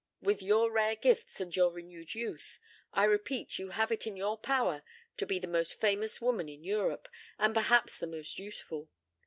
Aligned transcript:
With 0.19 0.41
your 0.41 0.71
rare 0.71 0.95
gifts 0.95 1.39
and 1.39 1.55
your 1.55 1.71
renewed 1.71 2.15
youth, 2.15 2.57
I 2.91 3.03
repeat 3.03 3.59
you 3.59 3.69
have 3.69 3.91
it 3.91 4.07
in 4.07 4.17
your 4.17 4.35
power 4.35 4.81
to 5.17 5.27
be 5.27 5.37
the 5.37 5.45
most 5.45 5.79
famous 5.79 6.19
woman 6.19 6.49
in 6.49 6.63
Europe, 6.63 7.07
and 7.37 7.53
perhaps 7.53 7.99
the 7.99 8.07
most 8.07 8.39
useful. 8.39 8.89